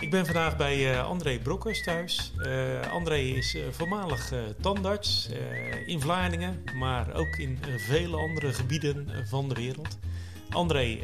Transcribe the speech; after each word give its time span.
Ik 0.00 0.10
ben 0.10 0.24
vandaag 0.24 0.56
bij 0.56 0.92
uh, 0.92 1.06
André 1.06 1.38
Brokkers 1.38 1.82
thuis. 1.82 2.32
Uh, 2.38 2.92
André 2.92 3.16
is 3.16 3.54
uh, 3.54 3.62
voormalig 3.70 4.32
tandarts 4.60 5.28
in 5.86 6.00
Vlaardingen, 6.00 6.64
maar 6.74 7.14
ook 7.14 7.36
in 7.36 7.58
vele 7.76 8.16
andere 8.16 8.52
gebieden 8.52 9.08
van 9.28 9.48
de 9.48 9.54
wereld. 9.54 9.98
André, 10.50 10.98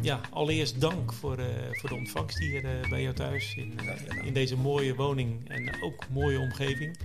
ja, 0.00 0.20
allereerst 0.30 0.80
dank 0.80 1.12
voor, 1.12 1.38
voor 1.72 1.88
de 1.88 1.94
ontvangst 1.94 2.38
hier 2.38 2.86
bij 2.90 3.02
jou 3.02 3.14
thuis 3.14 3.54
in, 3.56 3.78
in 4.24 4.32
deze 4.32 4.56
mooie 4.56 4.94
woning 4.94 5.48
en 5.48 5.82
ook 5.82 6.08
mooie 6.08 6.38
omgeving. 6.38 6.98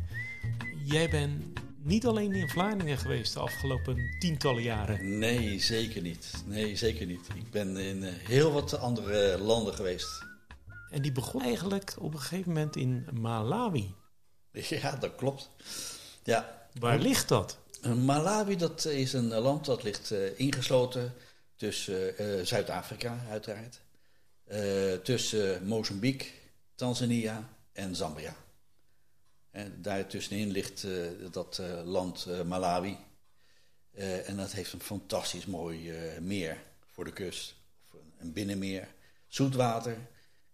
Jij 0.86 1.10
bent 1.10 1.44
niet 1.84 2.06
alleen 2.06 2.34
in 2.34 2.50
Vlaardingen 2.50 2.98
geweest 2.98 3.34
de 3.34 3.40
afgelopen 3.40 4.16
tientallen 4.20 4.64
jaren. 4.64 5.20
Nee, 5.20 5.60
zeker 5.60 6.02
niet. 6.02 6.44
Nee, 6.46 6.76
zeker 6.76 7.06
niet. 7.06 7.28
Ik 7.36 7.52
ben 7.52 7.78
in 7.78 8.04
heel 8.04 8.52
wat 8.52 8.80
andere 8.80 9.38
landen 9.38 9.74
geweest. 9.74 10.30
En 10.92 11.02
die 11.02 11.12
begon 11.12 11.42
eigenlijk 11.42 11.94
op 12.00 12.14
een 12.14 12.20
gegeven 12.20 12.52
moment 12.54 12.76
in 12.76 13.08
Malawi. 13.14 13.94
Ja, 14.70 14.96
dat 14.96 15.16
klopt. 15.16 15.50
Ja. 16.24 16.68
Waar 16.80 17.00
ligt 17.00 17.28
dat? 17.28 17.58
Malawi 17.82 18.56
dat 18.56 18.86
is 18.86 19.14
een 19.14 19.28
land 19.28 19.66
dat 19.66 19.84
ligt 19.84 20.12
uh, 20.12 20.40
ingesloten 20.40 21.14
tussen 21.56 22.22
uh, 22.22 22.46
Zuid-Afrika, 22.46 23.26
uiteraard. 23.30 23.82
Uh, 24.52 24.94
tussen 24.94 25.68
Mozambique, 25.68 26.28
Tanzania 26.76 27.50
en 27.74 27.96
Zambia. 27.96 28.36
En 29.52 29.82
daartussenin 29.82 30.52
ligt 30.52 30.88
dat 31.32 31.62
land 31.86 32.28
Malawi. 32.46 32.98
en 34.26 34.38
dat 34.38 34.52
heeft 34.52 34.74
een 34.74 34.82
fantastisch 34.82 35.46
mooi 35.46 35.94
meer 36.20 36.58
voor 36.86 37.06
de 37.06 37.14
kust. 37.14 37.56
Een 38.18 38.34
binnenmeer, 38.34 38.88
zoetwater. 39.28 39.98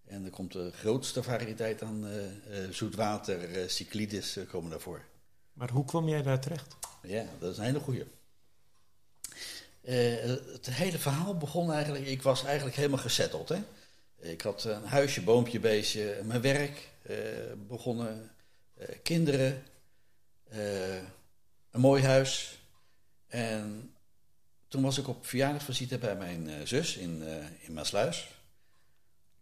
En 0.08 0.26
er 0.26 0.32
komt 0.32 0.52
de 0.52 0.72
grootste 0.72 1.24
variëteit 1.24 1.82
aan 1.82 2.06
uh, 2.06 2.16
uh, 2.16 2.70
zoetwater, 2.72 3.58
uh, 3.58 3.68
cyclides 3.68 4.38
komen 4.48 4.70
daarvoor. 4.70 5.02
Maar 5.54 5.70
hoe 5.70 5.86
kwam 5.86 6.10
jij 6.10 6.22
daar 6.22 6.40
terecht? 6.40 6.76
Ja, 7.02 7.26
dat 7.40 7.52
is 7.52 7.58
een 7.58 7.64
hele 7.64 7.80
goeie. 7.80 8.04
het 10.52 10.66
hele 10.70 10.98
verhaal 10.98 11.38
begon 11.38 11.72
eigenlijk, 11.72 12.06
ik 12.06 12.22
was 12.22 12.44
eigenlijk 12.44 12.76
helemaal 12.76 13.00
gezetteld. 13.00 13.50
Hè? 13.50 13.58
Ik 14.20 14.42
had 14.42 14.64
een 14.64 14.84
huisje, 14.84 15.22
boompje, 15.22 15.60
beestje, 15.60 16.22
mijn 16.24 16.42
werk 16.42 16.90
begonnen, 17.68 18.32
kinderen, 19.04 19.64
een 21.72 21.80
mooi 21.80 22.04
huis. 22.04 22.60
En 23.28 23.94
toen 24.68 24.82
was 24.82 24.98
ik 24.98 25.08
op 25.08 25.26
verjaardagsvisite 25.26 25.98
bij 25.98 26.16
mijn 26.16 26.68
zus 26.68 26.96
in, 26.98 27.24
in 27.60 27.74
Maasluis. 27.74 28.37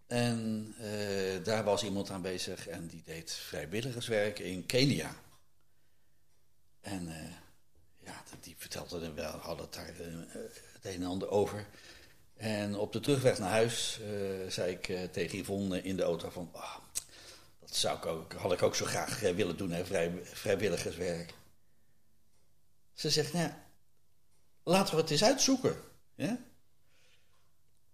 En 0.07 0.73
uh, 0.81 1.43
daar 1.43 1.63
was 1.63 1.83
iemand 1.83 2.09
aanwezig 2.09 2.67
en 2.67 2.87
die 2.87 3.01
deed 3.05 3.33
vrijwilligerswerk 3.33 4.39
in 4.39 4.65
Kenia. 4.65 5.15
En 6.81 7.07
uh, 7.07 7.15
ja, 8.03 8.23
die 8.39 8.55
vertelde 8.57 9.13
wel, 9.13 9.31
hadden 9.31 9.65
het 9.65 9.73
daar 9.73 9.89
uh, 9.99 10.27
het 10.73 10.85
een 10.85 11.01
en 11.01 11.07
ander 11.07 11.29
over. 11.29 11.65
En 12.35 12.75
op 12.75 12.93
de 12.93 12.99
terugweg 12.99 13.39
naar 13.39 13.49
huis 13.49 13.99
zei 14.47 14.71
ik 14.71 15.11
tegen 15.11 15.37
Yvonne 15.37 15.81
in 15.81 15.95
de 15.95 16.03
auto 16.03 16.29
van... 16.29 16.49
Oh, 16.53 16.75
dat 17.59 17.75
zou 17.75 17.97
ik 17.97 18.05
ook, 18.05 18.33
had 18.33 18.51
ik 18.51 18.63
ook 18.63 18.75
zo 18.75 18.85
graag 18.85 19.19
willen 19.19 19.57
doen, 19.57 19.71
hè, 19.71 19.85
vrij, 19.85 20.11
vrijwilligerswerk. 20.23 21.33
Ze 22.93 23.09
zegt, 23.09 23.33
nou, 23.33 23.51
laten 24.63 24.95
we 24.95 25.01
het 25.01 25.11
eens 25.11 25.23
uitzoeken. 25.23 25.81
Ja? 26.15 26.37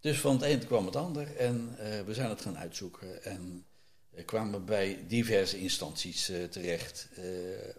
Dus 0.02 0.20
van 0.20 0.34
het 0.34 0.44
een 0.44 0.66
kwam 0.66 0.86
het 0.86 0.96
ander 0.96 1.36
en 1.36 1.76
uh, 1.80 2.02
we 2.02 2.14
zijn 2.14 2.30
het 2.30 2.42
gaan 2.42 2.58
uitzoeken. 2.58 3.24
En 3.24 3.66
uh, 4.14 4.26
kwamen 4.26 4.66
bij 4.66 5.06
diverse 5.08 5.60
instanties 5.60 6.30
uh, 6.30 6.44
terecht. 6.44 7.08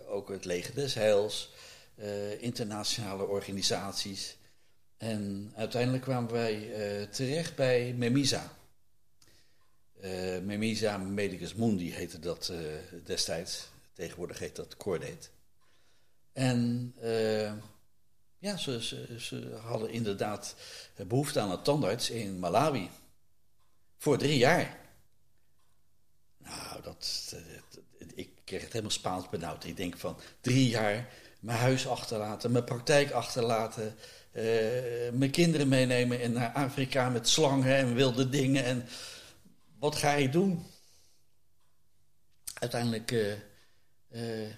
ook 0.09 0.29
het 0.29 0.45
Leger 0.45 0.75
des 0.75 0.95
Heils, 0.95 1.51
internationale 2.39 3.27
organisaties. 3.27 4.37
En 4.97 5.53
uiteindelijk 5.57 6.03
kwamen 6.03 6.33
wij 6.33 6.71
terecht 7.11 7.57
bij 7.57 7.95
Memisa. 7.95 8.57
Memisa 10.43 10.99
Medicus 10.99 11.55
Mundi 11.55 11.93
heette 11.93 12.19
dat 12.19 12.53
destijds. 13.05 13.71
Tegenwoordig 13.93 14.39
heet 14.39 14.57
dat 14.57 14.77
Cordate. 14.77 15.29
En 16.33 16.95
ja, 18.43 18.57
ze, 18.57 18.83
ze, 18.83 19.07
ze, 19.19 19.59
hadden 19.63 19.91
inderdaad 19.91 20.55
behoefte 21.07 21.41
aan 21.41 21.51
een 21.51 21.63
tandarts 21.63 22.11
in 22.11 22.39
Malawi. 22.39 22.91
Voor 23.99 24.19
drie 24.19 24.39
jaar. 24.39 24.79
Nou, 26.39 26.83
dat, 26.83 27.35
ik 28.15 28.31
kreeg 28.45 28.61
het 28.63 28.73
helemaal 28.73 28.91
Spaans 28.91 29.29
benauwd. 29.29 29.65
Ik 29.65 29.77
denk 29.77 29.97
van 29.97 30.19
drie 30.41 30.69
jaar 30.69 31.09
mijn 31.41 31.59
huis 31.59 31.87
achterlaten, 31.87 32.53
mijn 32.53 32.65
praktijk 32.65 33.11
achterlaten, 33.11 33.97
uh, 34.33 34.43
mijn 35.13 35.31
kinderen 35.31 35.69
meenemen 35.69 36.21
en 36.21 36.33
naar 36.33 36.53
Afrika 36.53 37.09
met 37.09 37.29
slangen 37.29 37.77
en 37.77 37.95
wilde 37.95 38.29
dingen. 38.29 38.65
En 38.65 38.89
wat 39.79 39.97
ga 39.97 40.13
je 40.13 40.29
doen? 40.29 40.67
Uiteindelijk 42.55 43.11
uh, 43.11 43.33
uh, 44.11 44.51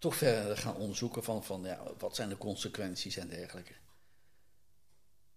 toch 0.00 0.16
verder 0.16 0.56
gaan 0.56 0.76
onderzoeken 0.76 1.24
van, 1.24 1.44
van 1.44 1.62
ja, 1.62 1.82
wat 1.98 2.16
zijn 2.16 2.28
de 2.28 2.38
consequenties 2.38 3.16
en 3.16 3.28
dergelijke. 3.28 3.72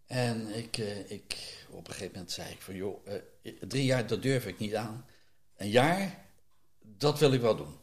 En 0.06 0.56
ik, 0.56 0.78
uh, 0.78 1.12
ik, 1.12 1.58
op 1.70 1.88
een 1.88 1.94
gegeven 1.94 2.14
moment 2.14 2.32
zei 2.32 2.52
ik 2.52 2.62
van 2.62 2.76
joh, 2.76 3.08
uh, 3.08 3.54
drie 3.68 3.86
jaar 3.86 4.08
dat 4.08 4.22
durf 4.22 4.46
ik 4.46 4.60
niet 4.60 4.76
aan. 4.76 5.06
Een 5.56 5.70
jaar, 5.70 6.26
dat 6.82 7.20
wil 7.20 7.34
ik 7.34 7.42
wel 7.42 7.56
doen. 7.56 7.82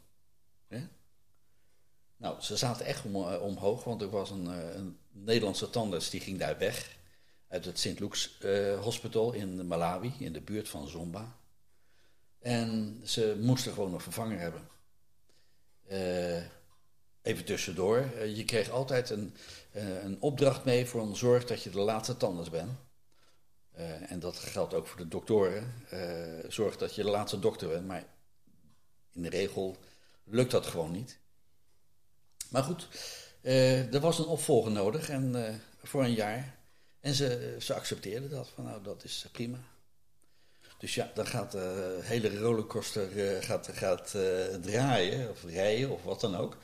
Nou, 2.16 2.40
ze 2.40 2.56
zaten 2.56 2.86
echt 2.86 3.04
om, 3.04 3.16
uh, 3.16 3.42
omhoog, 3.42 3.84
want 3.84 4.02
er 4.02 4.10
was 4.10 4.30
een, 4.30 4.46
een, 4.46 4.98
Nederlandse 5.10 5.70
tandarts 5.70 6.10
die 6.10 6.20
ging 6.20 6.38
daar 6.38 6.58
weg. 6.58 6.98
Uit 7.48 7.64
het 7.64 7.78
St. 7.78 8.00
Luke's 8.00 8.38
Hospital 8.80 9.32
in 9.32 9.66
Malawi, 9.66 10.12
in 10.18 10.32
de 10.32 10.40
buurt 10.40 10.68
van 10.68 10.88
Zomba. 10.88 11.36
En 12.38 13.00
ze 13.04 13.38
moesten 13.40 13.72
gewoon 13.72 13.94
een 13.94 14.00
vervanger 14.00 14.38
hebben. 14.38 14.68
Even 17.22 17.44
tussendoor, 17.44 17.96
eh, 17.98 18.36
je 18.36 18.44
kreeg 18.44 18.70
altijd 18.70 19.10
een, 19.10 19.34
eh, 19.72 20.02
een 20.02 20.20
opdracht 20.20 20.64
mee 20.64 20.86
voor 20.86 21.02
een 21.02 21.16
zorg 21.16 21.44
dat 21.44 21.62
je 21.62 21.70
de 21.70 21.80
laatste 21.80 22.16
tandarts 22.16 22.50
bent. 22.50 22.70
Uh, 23.78 24.10
en 24.10 24.20
dat 24.20 24.36
geldt 24.36 24.74
ook 24.74 24.86
voor 24.86 24.98
de 24.98 25.08
doktoren. 25.08 25.74
Zorg 26.48 26.76
dat 26.76 26.94
je 26.94 27.02
de 27.02 27.10
laatste 27.10 27.38
dokter 27.38 27.68
bent, 27.68 27.86
maar 27.86 28.04
in 29.12 29.22
de 29.22 29.28
regel 29.28 29.76
lukt 30.24 30.50
dat 30.50 30.66
gewoon 30.66 30.92
niet. 30.92 31.18
Maar 32.48 32.62
goed, 32.62 32.88
uh, 33.42 33.94
er 33.94 34.00
was 34.00 34.18
een 34.18 34.24
opvolger 34.24 34.70
nodig 34.72 35.08
en, 35.08 35.60
voor 35.82 36.04
een 36.04 36.14
jaar. 36.14 36.56
En 37.00 37.14
ze, 37.14 37.56
ze 37.60 37.74
accepteerden 37.74 38.30
dat, 38.30 38.48
van 38.54 38.64
nou 38.64 38.82
dat 38.82 39.04
is 39.04 39.26
prima. 39.32 39.58
Dus 40.78 40.94
ja, 40.94 41.10
dan 41.14 41.26
gaat 41.26 41.52
de 41.52 41.98
hele 42.02 42.38
rollercoaster 42.38 43.08
gaat, 43.42 43.68
gaat 43.72 44.10
draaien 44.62 45.30
of 45.30 45.44
rijden 45.44 45.90
of 45.90 46.02
wat 46.02 46.20
dan 46.20 46.36
ook. 46.36 46.56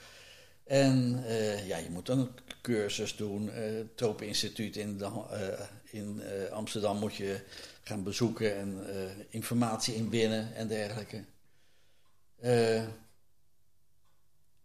En 0.66 1.22
uh, 1.24 1.66
ja, 1.66 1.76
je 1.76 1.90
moet 1.90 2.06
dan 2.06 2.18
een 2.18 2.30
cursus 2.62 3.16
doen. 3.16 3.46
Uh, 3.46 3.54
het 3.54 3.96
Tropeninstituut 3.96 4.76
in, 4.76 4.98
de, 4.98 5.04
uh, 5.04 5.66
in 6.00 6.22
Amsterdam 6.50 6.98
moet 6.98 7.14
je 7.14 7.40
gaan 7.82 8.02
bezoeken 8.02 8.56
en 8.56 8.86
informatie 9.28 9.94
inwinnen 9.94 10.54
en 10.54 10.68
dergelijke. 10.68 11.24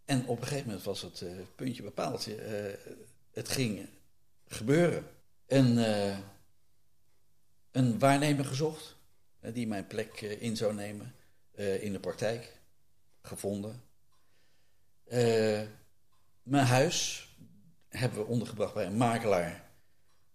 en 0.04 0.26
op 0.26 0.40
een 0.40 0.46
gegeven 0.46 0.66
moment 0.66 0.84
was 0.84 1.02
het 1.02 1.24
puntje 1.54 1.82
bepaald. 1.82 2.28
het 3.32 3.48
ging 3.48 3.88
gebeuren. 4.46 5.04
En 5.46 5.76
een 7.70 7.98
waarnemer 7.98 8.44
gezocht 8.44 8.96
die 9.52 9.66
mijn 9.66 9.86
plek 9.86 10.20
in 10.20 10.56
zou 10.56 10.74
nemen 10.74 11.14
in 11.80 11.92
de 11.92 12.00
praktijk. 12.00 12.56
Gevonden. 13.22 13.82
Mijn 16.42 16.66
huis 16.66 17.28
hebben 17.88 18.18
we 18.18 18.26
ondergebracht 18.26 18.74
bij 18.74 18.86
een 18.86 18.96
makelaar. 18.96 19.70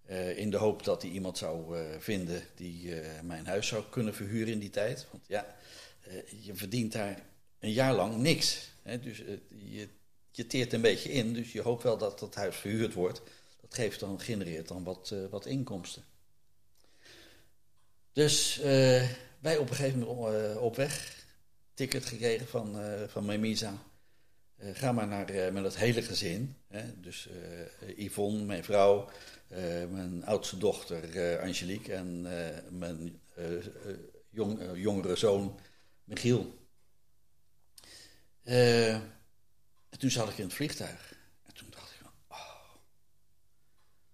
Uh, 0.09 0.37
in 0.37 0.49
de 0.49 0.57
hoop 0.57 0.83
dat 0.83 1.01
hij 1.01 1.11
iemand 1.11 1.37
zou 1.37 1.77
uh, 1.77 1.85
vinden 1.99 2.43
die 2.55 2.83
uh, 2.83 3.21
mijn 3.23 3.45
huis 3.45 3.67
zou 3.67 3.83
kunnen 3.89 4.13
verhuren 4.13 4.53
in 4.53 4.59
die 4.59 4.69
tijd. 4.69 5.07
Want 5.11 5.23
ja, 5.27 5.55
je 6.41 6.55
verdient 6.55 6.91
daar 6.91 7.21
een 7.59 7.71
jaar 7.71 7.93
lang 7.93 8.17
niks. 8.17 8.69
Hè? 8.81 8.99
Dus 8.99 9.17
je, 9.47 9.87
je 10.31 10.47
teert 10.47 10.73
een 10.73 10.81
beetje 10.81 11.11
in, 11.11 11.33
dus 11.33 11.51
je 11.51 11.61
hoopt 11.61 11.83
wel 11.83 11.97
dat 11.97 12.19
dat 12.19 12.35
huis 12.35 12.55
verhuurd 12.55 12.93
wordt. 12.93 13.21
Dat 13.61 13.73
geeft 13.73 13.99
dan, 13.99 14.19
genereert 14.19 14.67
dan 14.67 14.83
wat, 14.83 15.15
wat 15.29 15.45
inkomsten. 15.45 16.03
Dus 18.13 18.59
wij 19.39 19.57
op 19.57 19.69
een 19.69 19.75
gegeven 19.75 19.99
moment 19.99 20.57
op 20.57 20.75
weg, 20.75 21.25
ticket 21.73 22.05
gekregen 22.05 22.47
van, 22.47 22.75
van 23.07 23.25
Memisa. 23.25 23.83
Uh, 24.57 24.75
ga 24.75 24.91
maar 24.91 25.07
naar, 25.07 25.31
uh, 25.31 25.51
met 25.51 25.63
het 25.63 25.77
hele 25.77 26.01
gezin. 26.01 26.55
Hè? 26.67 26.99
Dus 26.99 27.29
uh, 27.87 27.97
Yvonne, 27.97 28.43
mijn 28.43 28.63
vrouw, 28.63 29.09
mijn 29.89 30.25
oudste 30.25 30.57
dochter 30.57 31.41
Angelique 31.41 31.93
en 31.93 32.21
mijn 32.77 33.21
jong, 34.37 34.59
eh, 34.59 34.75
jongere 34.75 35.15
zoon, 35.15 35.59
Michiel. 36.03 36.67
Eh, 38.43 38.93
en 38.93 39.99
toen 39.99 40.09
zat 40.09 40.29
ik 40.29 40.37
in 40.37 40.43
het 40.43 40.53
vliegtuig. 40.53 41.15
En 41.45 41.53
toen 41.53 41.69
dacht 41.69 41.91
ik 41.91 41.97
van, 42.01 42.11
oh, 42.27 42.59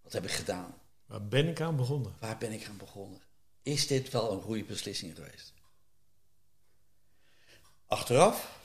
wat 0.01 0.13
heb 0.13 0.23
ik 0.23 0.31
gedaan? 0.31 0.77
Waar 1.05 1.27
ben 1.27 1.47
ik 1.47 1.61
aan 1.61 1.75
begonnen? 1.75 2.15
Waar 2.19 2.37
ben 2.37 2.51
ik 2.51 2.67
aan 2.67 2.77
begonnen? 2.77 3.21
Is 3.61 3.87
dit 3.87 4.09
wel 4.09 4.31
een 4.31 4.41
goede 4.41 4.63
beslissing 4.63 5.15
geweest? 5.15 5.53
Achteraf, 7.85 8.62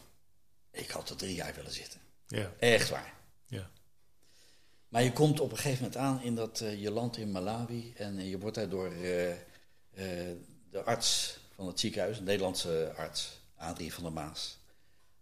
ik 0.78 0.90
had 0.90 1.10
er 1.10 1.16
drie 1.16 1.34
jaar 1.34 1.54
willen 1.54 1.72
zitten. 1.72 2.00
Ja, 2.26 2.52
Echt 2.58 2.88
waar. 2.88 3.14
ja, 3.46 3.70
Maar 4.88 5.02
je 5.02 5.12
komt 5.12 5.40
op 5.40 5.50
een 5.50 5.56
gegeven 5.56 5.82
moment 5.82 5.96
aan 6.00 6.22
in 6.22 6.34
dat 6.34 6.60
eh, 6.60 6.80
je 6.82 6.90
land 6.90 7.16
in 7.16 7.30
Malawi 7.30 7.92
en 7.96 8.28
je 8.28 8.38
wordt 8.38 8.56
daar 8.56 8.68
door 8.68 8.92
eh, 8.92 9.30
eh, 9.30 9.36
de 10.70 10.82
arts 10.84 11.38
van 11.54 11.66
het 11.66 11.80
ziekenhuis, 11.80 12.18
een 12.18 12.24
Nederlandse 12.24 12.92
arts, 12.96 13.40
Adrie 13.56 13.94
van 13.94 14.02
der 14.02 14.12
Maas, 14.12 14.58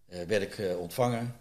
werd 0.06 0.42
ik 0.58 0.76
ontvangen 0.78 1.36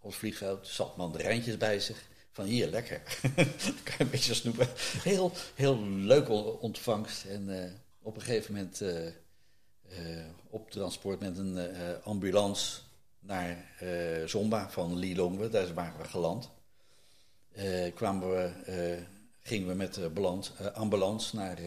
op 0.00 0.10
het 0.10 0.18
vliegveld. 0.18 0.66
Zat 0.68 0.96
mandarijntjes 0.96 1.56
bij 1.56 1.80
zich. 1.80 2.08
Van 2.32 2.44
hier, 2.44 2.68
lekker. 2.68 3.02
Dan 3.36 3.82
kan 3.82 3.94
je 3.98 4.04
een 4.04 4.10
beetje 4.10 4.34
snoepen. 4.34 4.68
Heel, 5.02 5.32
heel 5.54 5.80
leuke 5.86 6.32
on- 6.32 6.58
ontvangst. 6.58 7.24
En 7.24 7.48
op 8.02 8.14
een 8.16 8.22
gegeven 8.22 8.54
moment 8.54 8.82
op 10.50 10.70
transport 10.70 11.20
met 11.20 11.38
een 11.38 11.72
ambulance 12.02 12.80
naar 13.20 13.74
eh, 13.78 14.26
Zomba 14.26 14.70
van 14.70 14.96
Lilongwe. 14.96 15.48
Daar 15.48 15.74
waren 15.74 15.98
we 15.98 16.04
geland. 16.04 16.50
Eh, 17.52 17.94
kwamen 17.94 18.30
we, 18.30 18.44
eh, 18.64 19.02
gingen 19.40 19.68
we 19.68 19.74
met 19.74 19.94
de 19.94 20.72
ambulance 20.72 21.36
naar, 21.36 21.60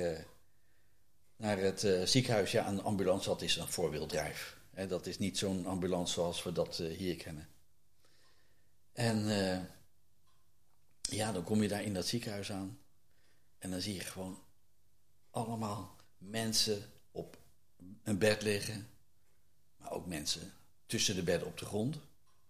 naar 1.35 1.57
het 1.57 1.87
ziekenhuis. 2.03 2.51
Ja, 2.51 2.67
een 2.67 2.83
ambulance 2.83 3.29
dat 3.29 3.41
is 3.41 3.55
een 3.55 3.67
voorwieldrijf. 3.67 4.57
Hè, 4.71 4.87
dat 4.87 5.05
is 5.05 5.17
niet 5.17 5.37
zo'n 5.37 5.65
ambulance 5.65 6.13
zoals 6.13 6.43
we 6.43 6.51
dat 6.51 6.77
hier 6.77 7.15
kennen. 7.15 7.47
En 8.93 9.25
ja, 11.01 11.31
dan 11.31 11.43
kom 11.43 11.61
je 11.61 11.67
daar 11.67 11.83
in 11.83 11.93
dat 11.93 12.07
ziekenhuis 12.07 12.51
aan. 12.51 12.79
En 13.57 13.71
dan 13.71 13.81
zie 13.81 13.93
je 13.93 13.99
gewoon 13.99 14.43
allemaal 15.29 15.95
mensen 16.17 16.91
op 17.11 17.37
een 18.03 18.17
bed 18.17 18.41
liggen. 18.41 18.87
Maar 19.77 19.91
ook 19.91 20.05
mensen 20.05 20.53
tussen 20.93 21.15
de 21.15 21.23
bedden 21.23 21.47
op 21.47 21.57
de 21.57 21.65
grond. 21.65 21.97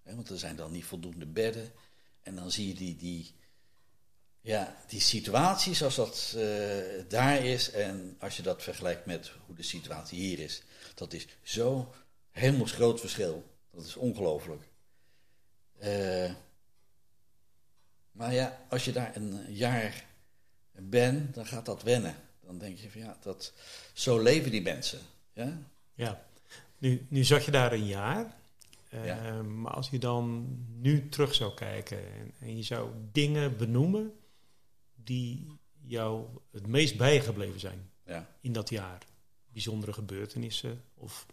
Hè, 0.02 0.16
want 0.16 0.30
er 0.30 0.40
zijn 0.40 0.56
dan 0.56 0.72
niet 0.72 0.86
voldoende 0.86 1.26
bedden. 1.26 1.72
En 2.24 2.36
dan 2.36 2.52
zie 2.52 2.68
je 2.68 2.74
die, 2.74 2.96
die, 2.96 3.36
ja, 4.42 4.84
die 4.88 5.02
situatie 5.02 5.74
zoals 5.74 5.96
dat 5.96 6.34
eh, 6.38 6.78
daar 7.08 7.46
is. 7.46 7.72
En 7.72 8.16
als 8.20 8.38
je 8.38 8.44
dat 8.44 8.64
vergelijkt 8.64 9.06
met 9.06 9.32
hoe 9.46 9.56
de 9.56 9.64
situatie 9.64 10.20
hier 10.20 10.40
is. 10.40 10.64
Dat 10.96 11.14
is 11.14 11.28
zo 11.42 11.94
hemelsgroot 12.32 13.00
verschil. 13.00 13.44
Dat 13.72 13.86
is 13.86 13.96
ongelooflijk. 13.96 14.64
Eh, 15.80 16.32
maar 18.12 18.34
ja, 18.34 18.66
als 18.70 18.86
je 18.86 18.92
daar 18.92 19.16
een 19.16 19.54
jaar 19.54 20.06
bent, 20.72 21.34
dan 21.34 21.46
gaat 21.46 21.66
dat 21.66 21.84
wennen. 21.84 22.16
Dan 22.42 22.58
denk 22.58 22.78
je 22.78 22.92
van 22.92 23.02
ja, 23.02 23.18
dat, 23.22 23.54
zo 23.94 24.20
leven 24.20 24.52
die 24.52 24.62
mensen. 24.62 25.00
Ja? 25.34 25.58
ja. 25.94 26.32
Nu, 26.84 27.06
nu 27.10 27.24
zat 27.24 27.46
je 27.46 27.52
daar 27.52 27.72
een 27.74 27.86
jaar. 27.86 28.36
Eh, 28.90 29.06
Ja. 29.06 29.42
Maar 29.42 29.72
als 29.74 29.90
je 29.90 30.00
dan 30.00 30.48
nu 30.80 31.10
terug 31.10 31.36
zou 31.36 31.54
kijken 31.54 31.98
en, 31.98 32.32
en 32.40 32.58
je 32.58 32.64
zou 32.64 32.90
dingen 33.12 33.58
benoemen 33.58 34.14
die 34.96 35.48
jou 35.86 36.26
het 36.52 36.68
meest 36.68 36.98
bijgebleven 36.98 37.60
zijn 37.60 37.90
Ja. 38.06 38.28
in 38.42 38.54
dat 38.54 38.70
jaar. 38.70 38.98
Bijzondere 39.52 39.94
gebeurtenissen 39.94 40.84
of 40.94 41.26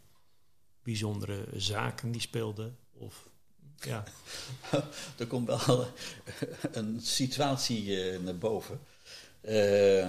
bijzondere 0.83 1.45
zaken 1.57 2.11
die 2.13 2.21
speelden. 2.21 2.77
Of 2.93 3.29
ja, 3.77 4.05
Er 5.19 5.27
komt 5.27 5.47
wel 5.47 5.87
een 6.73 7.01
situatie 7.01 8.03
eh, 8.11 8.21
naar 8.21 8.39
boven. 8.39 8.81
Eh, 9.41 10.09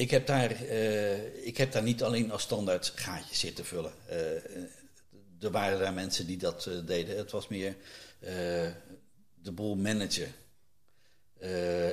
ik, 0.00 0.10
heb 0.10 0.26
daar, 0.26 0.50
eh, 0.50 1.46
ik 1.46 1.56
heb 1.56 1.72
daar 1.72 1.82
niet 1.82 2.02
alleen 2.02 2.30
als 2.30 2.42
standaard 2.42 2.92
gaatjes 2.94 3.38
zitten 3.38 3.64
vullen. 3.64 3.92
Eh, 4.06 4.18
er 5.40 5.50
waren 5.50 5.78
daar 5.78 5.92
mensen 5.92 6.26
die 6.26 6.36
dat 6.36 6.66
eh, 6.66 6.74
deden. 6.86 7.16
Het 7.16 7.30
was 7.30 7.48
meer 7.48 7.76
de 9.42 9.52
boel 9.52 9.76
managen. 9.76 10.32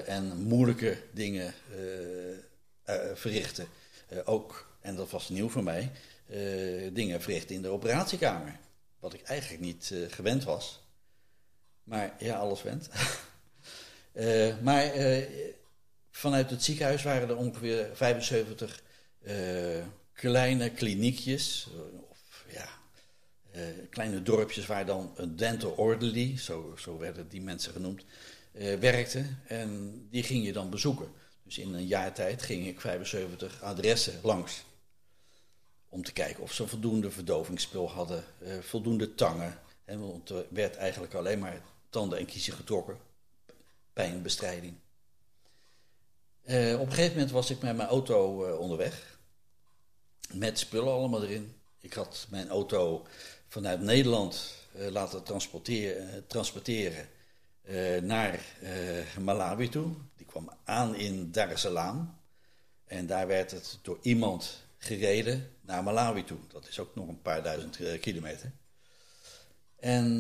En 0.05 0.37
moeilijke 0.37 0.97
dingen 1.11 1.53
verrichten. 3.13 3.67
Ook, 4.25 4.77
en 4.81 4.95
dat 4.95 5.09
was 5.09 5.29
nieuw 5.29 5.49
voor 5.49 5.63
mij, 5.63 5.91
dingen 6.93 7.21
verrichten 7.21 7.55
in 7.55 7.61
de 7.61 7.67
operatiekamer. 7.67 8.59
Wat 8.99 9.13
ik 9.13 9.21
eigenlijk 9.21 9.61
niet 9.61 9.93
gewend 10.07 10.43
was. 10.43 10.79
Maar 11.83 12.15
ja, 12.19 12.37
alles 12.37 12.63
went. 12.63 12.89
Maar 14.61 14.91
vanuit 16.17 16.49
het 16.49 16.63
ziekenhuis 16.63 17.03
waren 17.03 17.29
er 17.29 17.37
ongeveer 17.37 17.89
75 17.93 18.81
eh, 19.21 19.35
kleine 20.13 20.71
kliniekjes. 20.71 21.67
of 22.09 22.45
ja, 22.51 22.67
eh, 23.51 23.61
kleine 23.89 24.21
dorpjes 24.21 24.65
waar 24.65 24.85
dan 24.85 25.13
een 25.15 25.35
dental 25.35 25.71
orderly, 25.71 26.37
zo, 26.37 26.73
zo 26.77 26.97
werden 26.97 27.29
die 27.29 27.41
mensen 27.41 27.71
genoemd, 27.71 28.03
eh, 28.51 28.75
werkte. 28.75 29.25
En 29.47 30.01
die 30.09 30.23
ging 30.23 30.45
je 30.45 30.53
dan 30.53 30.69
bezoeken. 30.69 31.07
Dus 31.43 31.57
in 31.57 31.73
een 31.73 31.87
jaar 31.87 32.13
tijd 32.13 32.41
ging 32.41 32.67
ik 32.67 32.81
75 32.81 33.61
adressen 33.61 34.19
langs. 34.23 34.63
Om 35.89 36.03
te 36.03 36.13
kijken 36.13 36.43
of 36.43 36.53
ze 36.53 36.67
voldoende 36.67 37.11
verdovingsspul 37.11 37.89
hadden, 37.89 38.23
voldoende 38.61 39.15
tangen. 39.15 39.59
Hè, 39.85 39.97
want 39.97 40.29
er 40.29 40.45
werd 40.49 40.75
eigenlijk 40.75 41.13
alleen 41.13 41.39
maar 41.39 41.61
tanden 41.89 42.19
en 42.19 42.25
kiezen 42.25 42.53
getrokken. 42.53 42.97
Pijnbestrijding. 43.93 44.77
Eh, 46.47 46.79
op 46.79 46.85
een 46.85 46.93
gegeven 46.93 47.13
moment 47.13 47.31
was 47.31 47.49
ik 47.49 47.61
met 47.61 47.75
mijn 47.75 47.89
auto 47.89 48.45
eh, 48.45 48.59
onderweg. 48.59 49.19
Met 50.33 50.59
spullen 50.59 50.93
allemaal 50.93 51.23
erin. 51.23 51.55
Ik 51.79 51.93
had 51.93 52.27
mijn 52.29 52.49
auto 52.49 53.07
vanuit 53.47 53.81
Nederland 53.81 54.55
eh, 54.73 54.87
laten 54.87 55.23
transporteren, 55.23 56.27
transporteren 56.27 57.09
naar 58.01 58.39
Malawi 59.19 59.69
toe. 59.69 59.93
Die 60.15 60.25
kwam 60.25 60.49
aan 60.63 60.95
in 60.95 61.31
Dar 61.31 61.49
es 61.49 61.61
Salaam. 61.61 62.19
En 62.85 63.07
daar 63.07 63.27
werd 63.27 63.51
het 63.51 63.79
door 63.81 63.97
iemand 64.01 64.63
gereden 64.77 65.51
naar 65.61 65.83
Malawi 65.83 66.23
toe. 66.23 66.37
Dat 66.47 66.67
is 66.67 66.79
ook 66.79 66.95
nog 66.95 67.07
een 67.07 67.21
paar 67.21 67.43
duizend 67.43 67.99
kilometer. 67.99 68.51
En 69.79 70.15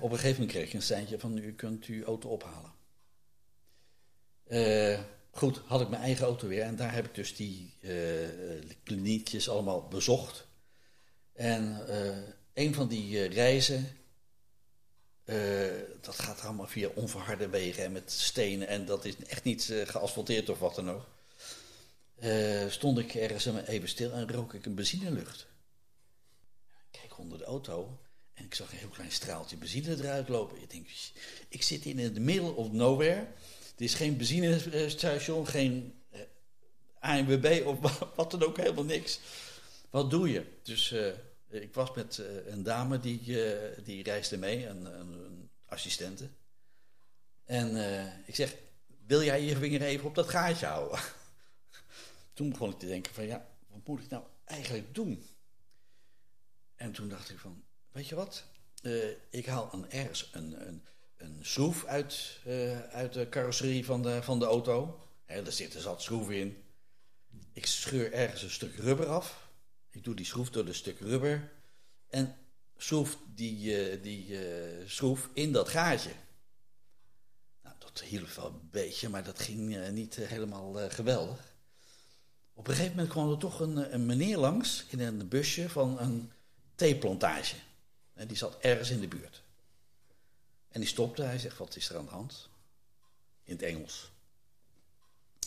op 0.00 0.10
een 0.10 0.18
gegeven 0.18 0.40
moment 0.40 0.50
kreeg 0.50 0.66
ik 0.66 0.72
een 0.72 0.82
seintje 0.82 1.18
van 1.18 1.36
u 1.36 1.54
kunt 1.54 1.84
uw 1.84 2.04
auto 2.04 2.28
ophalen. 2.28 2.76
Eh, 4.48 5.00
goed, 5.38 5.60
had 5.66 5.80
ik 5.80 5.88
mijn 5.88 6.02
eigen 6.02 6.24
auto 6.24 6.48
weer 6.48 6.62
en 6.62 6.76
daar 6.76 6.94
heb 6.94 7.04
ik 7.04 7.14
dus 7.14 7.36
die 7.36 7.74
eh, 7.80 7.90
kliniekjes 8.82 9.48
allemaal 9.48 9.88
bezocht. 9.88 10.46
En 11.32 11.86
eh, 11.88 12.16
een 12.54 12.74
van 12.74 12.88
die 12.88 13.22
eh, 13.22 13.32
reizen, 13.32 13.96
dat 16.00 16.18
gaat 16.18 16.40
allemaal 16.40 16.66
via 16.66 16.88
onverharde 16.94 17.48
wegen 17.48 17.84
en 17.84 17.92
met 17.92 18.12
stenen 18.12 18.68
en 18.68 18.84
dat 18.84 19.04
is 19.04 19.16
echt 19.16 19.44
niet 19.44 19.74
geasfalteerd 19.84 20.48
of 20.48 20.58
wat 20.58 20.74
dan 20.74 20.90
ook. 20.90 21.06
Stond 22.70 22.98
ik 22.98 23.14
ergens 23.14 23.46
even 23.46 23.88
stil 23.88 24.12
en 24.12 24.32
rook 24.32 24.54
ik 24.54 24.66
een 24.66 24.74
benzinelucht. 24.74 25.46
Ik 26.90 27.00
kijk 27.00 27.18
onder 27.18 27.38
de 27.38 27.44
auto 27.44 27.98
en 28.34 28.44
ik 28.44 28.54
zag 28.54 28.72
een 28.72 28.78
heel 28.78 28.88
klein 28.88 29.12
straaltje 29.12 29.56
benzine 29.56 29.96
eruit 29.96 30.28
lopen. 30.28 30.62
Ik 30.62 30.70
denk, 30.70 30.88
ik 31.48 31.62
zit 31.62 31.84
in 31.84 31.98
het 31.98 32.18
middle 32.18 32.54
of 32.54 32.72
nowhere. 32.72 33.26
Er 33.78 33.84
is 33.84 33.94
geen 33.94 34.16
benzinestation, 34.16 35.46
geen 35.46 36.02
eh, 36.10 36.20
ANWB 36.98 37.62
of 37.66 37.78
wa- 37.80 38.08
wat 38.16 38.30
dan 38.30 38.42
ook, 38.42 38.56
helemaal 38.56 38.84
niks. 38.84 39.20
Wat 39.90 40.10
doe 40.10 40.30
je? 40.30 40.44
Dus 40.62 40.92
eh, 40.92 41.12
ik 41.48 41.74
was 41.74 41.94
met 41.94 42.18
eh, 42.18 42.46
een 42.46 42.62
dame 42.62 43.00
die, 43.00 43.20
die 43.84 44.02
reisde 44.02 44.36
mee, 44.38 44.66
een, 44.66 44.84
een, 45.00 45.12
een 45.12 45.50
assistente. 45.66 46.28
En 47.44 47.76
ik 48.26 48.34
zeg, 48.34 48.54
wil 49.06 49.22
jij 49.22 49.42
je 49.42 49.56
vinger 49.56 49.82
even 49.82 50.06
op 50.06 50.14
dat 50.14 50.28
gaatje 50.28 50.66
houden? 50.66 51.00
Toen 52.34 52.50
begon 52.50 52.70
ik 52.70 52.78
te 52.78 52.86
denken 52.86 53.14
van, 53.14 53.26
ja, 53.26 53.46
wat 53.68 53.86
moet 53.86 54.00
ik 54.00 54.08
nou 54.10 54.22
eigenlijk 54.44 54.94
doen? 54.94 55.26
En 56.76 56.92
toen 56.92 57.08
dacht 57.08 57.30
ik 57.30 57.38
van, 57.38 57.62
weet 57.92 58.08
je 58.08 58.14
wat? 58.14 58.44
Ik 59.30 59.46
haal 59.46 59.68
een, 59.72 59.90
ergens 59.90 60.28
een, 60.32 60.68
een, 60.68 60.84
een 61.18 61.38
schroef 61.40 61.84
uit, 61.84 62.38
eh, 62.44 62.80
uit 62.80 63.12
de 63.12 63.28
carrosserie 63.28 63.84
van 63.84 64.02
de, 64.02 64.22
van 64.22 64.38
de 64.38 64.44
auto. 64.44 65.06
Er 65.26 65.52
zitten 65.52 65.80
zat 65.80 66.02
schroeven 66.02 66.34
in. 66.34 66.62
Ik 67.52 67.66
scheur 67.66 68.12
ergens 68.12 68.42
een 68.42 68.50
stuk 68.50 68.74
rubber 68.76 69.06
af. 69.06 69.48
Ik 69.90 70.04
doe 70.04 70.14
die 70.14 70.24
schroef 70.24 70.50
door 70.50 70.66
een 70.66 70.74
stuk 70.74 70.98
rubber. 70.98 71.52
En 72.08 72.36
schroef 72.76 73.18
die, 73.34 73.76
eh, 73.76 74.02
die 74.02 74.38
eh, 74.38 74.88
schroef 74.88 75.28
in 75.32 75.52
dat 75.52 75.68
gaatje. 75.68 76.12
Nou, 77.62 77.76
dat 77.78 78.00
hielp 78.00 78.28
wel 78.28 78.46
een 78.46 78.68
beetje, 78.70 79.08
maar 79.08 79.24
dat 79.24 79.38
ging 79.38 79.90
niet 79.90 80.14
helemaal 80.14 80.90
geweldig. 80.90 81.56
Op 82.54 82.68
een 82.68 82.74
gegeven 82.74 82.96
moment 82.96 83.12
kwam 83.12 83.30
er 83.30 83.38
toch 83.38 83.60
een, 83.60 83.94
een 83.94 84.06
meneer 84.06 84.38
langs 84.38 84.84
in 84.88 85.00
een 85.00 85.28
busje 85.28 85.68
van 85.68 86.00
een 86.00 86.32
theeplantage. 86.74 87.56
En 88.14 88.26
die 88.26 88.36
zat 88.36 88.58
ergens 88.60 88.90
in 88.90 89.00
de 89.00 89.08
buurt. 89.08 89.42
En 90.68 90.80
die 90.80 90.88
stopte, 90.88 91.22
hij 91.22 91.38
zegt, 91.38 91.58
wat 91.58 91.76
is 91.76 91.88
er 91.88 91.96
aan 91.96 92.04
de 92.04 92.10
hand? 92.10 92.48
In 93.42 93.52
het 93.52 93.62
Engels. 93.62 94.10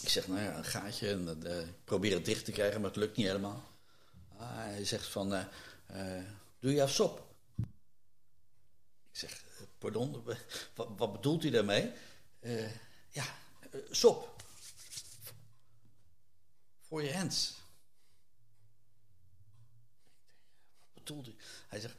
Ik 0.01 0.09
zeg, 0.09 0.27
nou 0.27 0.39
ja, 0.39 0.57
een 0.57 0.65
gaatje 0.65 1.09
en 1.09 1.41
ik 1.41 1.83
probeer 1.83 2.13
het 2.13 2.25
dicht 2.25 2.45
te 2.45 2.51
krijgen, 2.51 2.81
maar 2.81 2.89
het 2.89 2.99
lukt 2.99 3.17
niet 3.17 3.25
helemaal. 3.25 3.69
Ah, 4.37 4.55
hij 4.55 4.85
zegt 4.85 5.07
van, 5.07 5.33
uh, 5.33 5.45
uh, 5.91 6.23
doe 6.59 6.73
je 6.73 6.87
sop? 6.87 7.35
Ik 9.11 9.17
zeg, 9.17 9.43
pardon, 9.77 10.23
wat, 10.75 10.87
wat, 10.97 11.11
bedoelt 11.11 11.43
u 11.43 11.49
daarmee? 11.49 11.91
ja, 13.09 13.25
sop. 13.91 14.43
Voor 16.79 17.03
je 17.03 17.13
hands. 17.13 17.55
Wat 20.79 20.93
bedoelt 20.93 21.27
u? 21.27 21.35
Hij 21.67 21.79
zegt, 21.79 21.95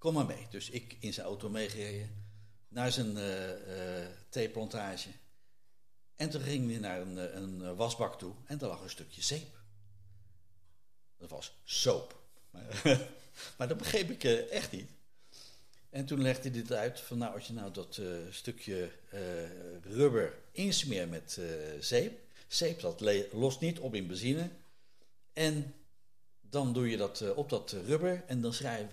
kom 0.00 0.14
maar 0.14 0.26
mee. 0.26 0.46
Dus 0.50 0.70
ik 0.70 0.96
in 1.00 1.12
zijn 1.12 1.26
auto 1.26 1.48
meegereden 1.48 2.10
naar 2.68 2.92
zijn 2.92 3.16
uh, 3.16 4.06
theeplantage. 4.28 5.08
En 6.16 6.30
toen 6.30 6.40
ging 6.40 6.70
hij 6.70 6.78
naar 6.78 7.00
een, 7.00 7.18
eh, 7.18 7.34
een 7.34 7.74
wasbak 7.76 8.18
toe 8.18 8.34
en 8.46 8.58
daar 8.58 8.68
lag 8.68 8.82
een 8.82 8.90
stukje 8.90 9.22
zeep. 9.22 9.60
Dat 11.16 11.30
was 11.30 11.52
soap. 11.64 12.20
Maar, 12.50 12.82
maar 13.56 13.68
dat 13.68 13.76
begreep 13.76 14.10
ik 14.10 14.24
echt 14.50 14.72
niet. 14.72 14.90
En 15.90 16.06
toen 16.06 16.22
legde 16.22 16.42
hij 16.42 16.60
dit 16.60 16.72
uit 16.72 17.00
van 17.00 17.18
nou, 17.18 17.34
als 17.34 17.46
je 17.46 17.52
nou 17.52 17.72
dat 17.72 18.00
stukje 18.30 18.90
rubber 19.82 20.34
insmeert 20.52 21.10
met 21.10 21.40
zeep. 21.80 22.20
Zeep 22.48 22.80
dat 22.80 23.00
lost 23.32 23.60
niet 23.60 23.78
op 23.78 23.94
in 23.94 24.06
benzine. 24.06 24.50
En 25.32 25.74
dan 26.40 26.72
doe 26.72 26.90
je 26.90 26.96
dat 26.96 27.34
op 27.34 27.48
dat 27.48 27.70
rubber 27.86 28.24
en 28.26 28.40
dan 28.40 28.52
schrijf, 28.52 28.86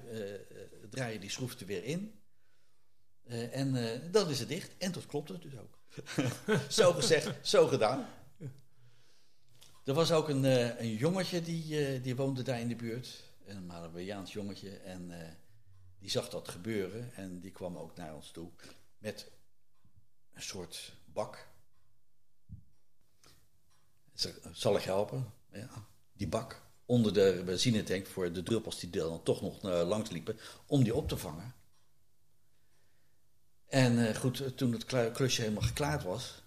draai 0.89 1.13
je 1.13 1.19
die 1.19 1.29
schroef 1.29 1.59
er 1.59 1.65
weer 1.65 1.83
in. 1.83 2.21
Uh, 3.23 3.55
en 3.55 3.75
uh, 3.75 4.11
dan 4.11 4.29
is 4.29 4.39
het 4.39 4.47
dicht. 4.47 4.77
En 4.77 4.91
dat 4.91 5.05
klopt 5.05 5.29
het 5.29 5.41
dus 5.41 5.57
ook. 5.57 5.79
zo 6.69 6.93
gezegd, 6.93 7.47
zo 7.47 7.67
gedaan. 7.67 8.07
Er 9.83 9.93
was 9.93 10.11
ook 10.11 10.29
een, 10.29 10.43
uh, 10.43 10.79
een 10.79 10.95
jongetje 10.95 11.41
die, 11.41 12.01
die 12.01 12.15
woonde 12.15 12.43
daar 12.43 12.59
in 12.59 12.67
de 12.67 12.75
buurt. 12.75 13.23
Een 13.45 13.65
Malawiaans 13.65 14.33
jongetje. 14.33 14.77
En 14.77 15.11
die 15.99 16.09
zag 16.09 16.29
dat 16.29 16.47
gebeuren. 16.47 17.13
En 17.15 17.39
die 17.39 17.51
kwam 17.51 17.77
ook 17.77 17.95
naar 17.95 18.15
ons 18.15 18.31
toe. 18.31 18.51
Met 18.97 19.31
een 20.33 20.41
soort 20.41 20.93
bak. 21.05 21.47
Zal 24.51 24.75
ik 24.75 24.83
helpen? 24.83 25.33
Ja, 25.51 25.87
die 26.13 26.27
bak. 26.27 26.66
Onder 26.87 27.13
de 27.13 27.41
benzinetank 27.45 28.07
voor 28.07 28.31
de 28.31 28.43
druppels 28.43 28.79
die 28.79 28.89
dan 28.89 29.23
toch 29.23 29.41
nog 29.41 29.61
langs 29.61 30.09
liepen. 30.09 30.39
Om 30.65 30.83
die 30.83 30.95
op 30.95 31.07
te 31.07 31.17
vangen. 31.17 31.55
En 33.67 33.97
uh, 33.97 34.15
goed, 34.15 34.57
toen 34.57 34.71
het 34.71 35.11
klusje 35.11 35.41
helemaal 35.41 35.63
geklaard 35.63 36.03
was, 36.03 36.43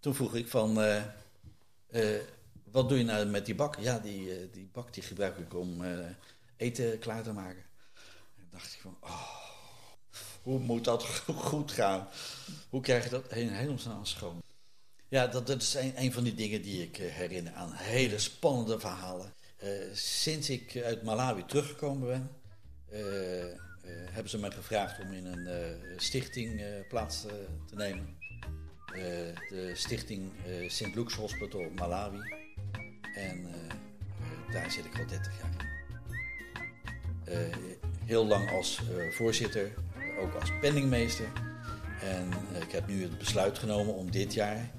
toen 0.00 0.14
vroeg 0.14 0.34
ik 0.34 0.48
van, 0.48 0.78
uh, 0.78 1.02
wat 2.70 2.88
doe 2.88 2.98
je 2.98 3.04
nou 3.04 3.26
met 3.26 3.46
die 3.46 3.54
bak? 3.54 3.78
Ja, 3.78 3.98
die, 3.98 4.50
die 4.50 4.68
bak 4.72 4.94
die 4.94 5.02
gebruik 5.02 5.38
ik 5.38 5.54
om 5.54 5.82
eten 6.56 6.98
klaar 6.98 7.22
te 7.22 7.32
maken. 7.32 7.64
En 8.36 8.46
dacht 8.50 8.72
ik 8.72 8.80
van, 8.80 8.96
oh, 9.00 9.42
hoe 10.42 10.58
moet 10.58 10.84
dat 10.84 11.04
goed 11.50 11.72
gaan? 11.72 12.08
Hoe 12.68 12.80
krijg 12.80 13.04
je 13.04 13.10
dat 13.10 13.30
helemaal 13.30 14.06
schoon? 14.06 14.42
Ja, 15.12 15.26
dat, 15.26 15.46
dat 15.46 15.62
is 15.62 15.74
een, 15.74 16.12
van 16.12 16.24
die 16.24 16.34
dingen 16.34 16.62
die 16.62 16.82
ik 16.82 16.96
herinner 16.96 17.52
aan 17.52 17.72
hele 17.72 18.18
spannende 18.18 18.80
verhalen. 18.80 19.32
sinds 19.92 20.50
ik 20.50 20.82
uit 20.84 21.02
Malawi 21.02 21.44
teruggekomen 21.46 22.08
ben 22.08 22.30
eh, 23.82 23.88
hebben 24.10 24.30
ze 24.30 24.38
mij 24.38 24.50
gevraagd 24.50 25.00
om 25.00 25.12
in 25.12 25.26
een 25.26 25.46
eh, 25.46 25.98
stichting 25.98 26.60
eh, 26.60 26.66
plaats 26.88 27.20
te 27.66 27.74
nemen. 27.74 28.16
de 29.48 29.70
stichting 29.74 30.30
St. 30.66 30.94
Luke's 30.94 31.14
Hospital 31.14 31.70
Malawi. 31.74 32.20
En 33.14 33.46
daar 34.52 34.70
zit 34.70 34.84
ik 34.84 34.98
al 34.98 35.06
30 35.06 35.32
jaar 35.40 35.50
in. 35.58 37.50
heel 38.04 38.26
lang 38.26 38.50
als 38.50 38.80
voorzitter, 39.10 39.74
ook 40.20 40.34
als 40.34 40.50
penningmeester. 40.60 41.32
En 42.00 42.30
ik 42.60 42.72
heb 42.72 42.86
nu 42.88 43.02
het 43.02 43.18
besluit 43.18 43.58
genomen 43.58 43.94
om 43.94 44.10
dit 44.10 44.34
jaar 44.34 44.70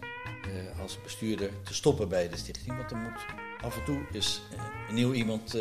als 0.81 1.01
bestuurder 1.01 1.49
te 1.63 1.73
stoppen 1.73 2.09
bij 2.09 2.29
de 2.29 2.37
stichting. 2.37 2.77
Want 2.77 2.91
er 2.91 2.97
moet 2.97 3.25
af 3.61 3.77
en 3.77 3.83
toe 3.83 4.01
is 4.11 4.41
een 4.89 4.95
nieuw 4.95 5.13
iemand 5.13 5.55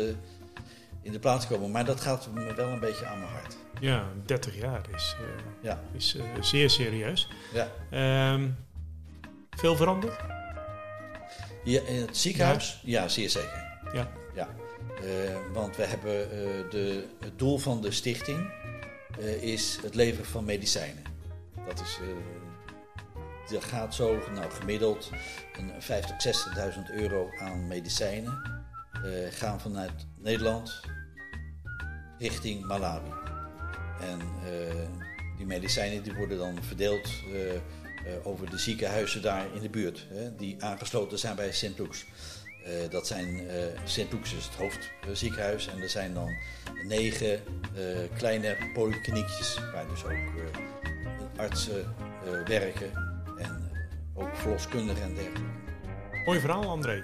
in 1.01 1.11
de 1.11 1.19
plaats 1.19 1.47
komen. 1.47 1.71
Maar 1.71 1.85
dat 1.85 2.01
gaat 2.01 2.29
me 2.33 2.53
wel 2.53 2.67
een 2.67 2.79
beetje 2.79 3.05
aan 3.05 3.19
mijn 3.19 3.31
hart. 3.31 3.57
Ja, 3.79 4.07
30 4.25 4.55
jaar 4.55 4.81
is, 4.95 5.15
ja. 5.61 5.83
is 5.93 6.17
zeer 6.39 6.69
serieus. 6.69 7.29
Ja. 7.53 8.33
Um, 8.33 8.55
veel 9.49 9.75
veranderd? 9.75 10.19
Ja, 11.63 11.81
in 11.81 12.01
het 12.01 12.17
ziekenhuis? 12.17 12.81
Ja, 12.83 13.01
ja 13.01 13.07
zeer 13.07 13.29
zeker. 13.29 13.79
Ja. 13.93 14.11
ja. 14.35 14.49
Uh, 15.03 15.53
want 15.53 15.75
we 15.75 15.83
hebben 15.83 16.29
de, 16.69 17.05
het 17.19 17.39
doel 17.39 17.57
van 17.57 17.81
de 17.81 17.91
stichting 17.91 18.51
is 19.39 19.79
het 19.81 19.95
leveren 19.95 20.25
van 20.25 20.45
medicijnen. 20.45 21.03
Dat 21.67 21.81
is 21.81 21.99
er 23.51 23.61
gaat 23.61 23.95
zo 23.95 24.19
nou, 24.33 24.51
gemiddeld 24.51 25.09
een 25.57 25.71
50, 25.81 26.75
60.000 26.75 26.79
euro 26.95 27.29
aan 27.39 27.67
medicijnen. 27.67 28.61
Uh, 29.05 29.31
gaan 29.31 29.61
vanuit 29.61 30.07
Nederland 30.17 30.79
richting 32.17 32.65
Malawi. 32.65 33.11
En 33.99 34.19
uh, 34.19 34.73
die 35.37 35.45
medicijnen 35.45 36.03
die 36.03 36.13
worden 36.13 36.37
dan 36.37 36.63
verdeeld 36.63 37.09
uh, 37.27 37.51
over 38.23 38.49
de 38.49 38.57
ziekenhuizen 38.57 39.21
daar 39.21 39.45
in 39.55 39.61
de 39.61 39.69
buurt, 39.69 40.07
hè, 40.09 40.35
die 40.35 40.63
aangesloten 40.63 41.19
zijn 41.19 41.35
bij 41.35 41.51
St. 41.51 41.77
Luke's. 41.77 42.05
dat 42.89 43.07
zijn 43.07 43.47
St. 43.85 44.11
Luke's 44.11 44.33
is 44.33 44.45
het 44.45 44.55
hoofdziekenhuis 44.55 45.67
en 45.67 45.81
er 45.81 45.89
zijn 45.89 46.13
dan 46.13 46.37
negen 46.87 47.43
kleine 48.17 48.57
polykliniekjes 48.73 49.59
waar 49.73 49.87
dus 49.87 50.03
ook 50.03 50.51
artsen 51.35 51.95
werken 52.45 52.91
en 52.95 53.12
ook 54.13 54.35
verloskundigen 54.35 55.03
en 55.03 55.13
dergelijke. 55.13 55.41
Mooi 56.25 56.39
verhaal, 56.39 56.69
André. 56.69 57.03